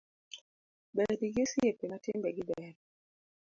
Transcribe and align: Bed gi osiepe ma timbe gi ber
Bed 0.95 1.19
gi 1.33 1.41
osiepe 1.45 1.85
ma 1.89 1.97
timbe 2.03 2.29
gi 2.35 2.43
ber 2.49 2.73